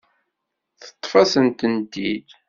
Yeṭṭef-asent-t-id. 0.85 2.27